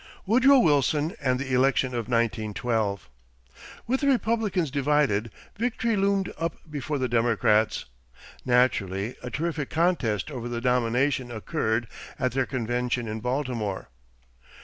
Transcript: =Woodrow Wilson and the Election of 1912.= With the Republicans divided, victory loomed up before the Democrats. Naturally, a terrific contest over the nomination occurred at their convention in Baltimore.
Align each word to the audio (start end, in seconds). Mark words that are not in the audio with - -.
=Woodrow 0.25 0.57
Wilson 0.57 1.13
and 1.21 1.37
the 1.39 1.53
Election 1.53 1.93
of 1.93 2.07
1912.= 2.07 3.01
With 3.85 3.99
the 4.01 4.07
Republicans 4.07 4.71
divided, 4.71 5.29
victory 5.57 5.95
loomed 5.95 6.33
up 6.39 6.55
before 6.67 6.97
the 6.97 7.07
Democrats. 7.07 7.85
Naturally, 8.43 9.15
a 9.21 9.29
terrific 9.29 9.69
contest 9.69 10.31
over 10.31 10.49
the 10.49 10.59
nomination 10.59 11.29
occurred 11.31 11.87
at 12.17 12.31
their 12.31 12.47
convention 12.47 13.07
in 13.07 13.19
Baltimore. 13.19 13.89